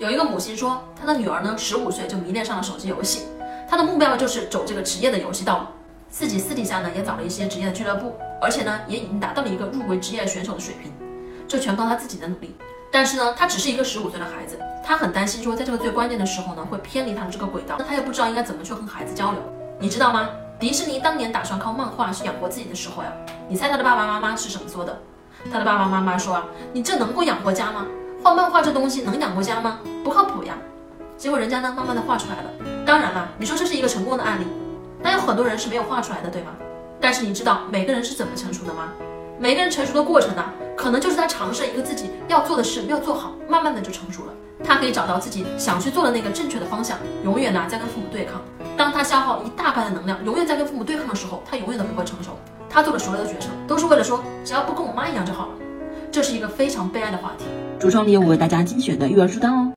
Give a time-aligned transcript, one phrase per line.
[0.00, 3.26] 有一个母亲说，她的女儿呢，十五岁就迷恋上了手机游戏，
[3.68, 5.64] 她的目标就是走这个职业的游戏道路。
[6.08, 10.90] 自己私底下呢，也找了一些职业的俱乐部，而且呢，也已经达到了一个入围职业选手的水平。
[11.46, 12.56] 这全靠她自己的努力。
[12.90, 17.76] 但是呢，她只是一个十五岁的孩子，她很担心说，在这个最关键的时候呢，会偏离她的这个轨道。
[17.78, 19.40] 那她也不知道应该怎么去和孩子交流。
[19.78, 20.30] 你知道吗？
[20.58, 23.12] 迪士尼当年打算靠漫画去养活自己的时候呀，
[23.50, 24.98] 你猜他的爸爸妈妈是怎么说的？
[25.52, 27.86] 他的爸爸妈妈说啊，你这能够养活家吗？
[28.22, 29.78] 画漫画这东西能养活家吗？
[30.02, 30.54] 不靠谱呀！
[31.16, 32.50] 结果人家呢，慢慢的画出来了。
[32.86, 34.44] 当然了，你说这是一个成功的案例，
[35.02, 36.52] 那有很多人是没有画出来的，对吗？
[37.00, 38.92] 但是你知道每个人是怎么成熟的吗？
[39.38, 40.44] 每个人成熟的过程呢，
[40.76, 44.32] 可能就是他尝试一个自己要做的事，没有做好，慢慢的就成熟了。
[44.62, 48.40] 他可以找到自己想去做的那个正确的方向，永远呢在跟父母对抗。
[48.76, 52.32] 当他消耗一大半的能量，永远在跟父母对抗的时候，他永远都不会成熟。
[52.68, 55.52] 他做的所有的决策，都是为了说，只要不跟我妈一样就好了。
[56.12, 57.44] 这是一个非常悲哀的话题。
[57.80, 59.68] 橱窗里有我为大家精选的育儿书单哦。